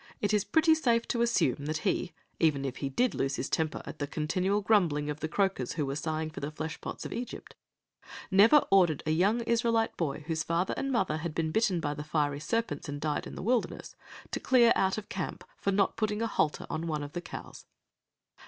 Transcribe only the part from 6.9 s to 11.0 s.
of Egypt, never ordered a young Israelite boy whose father and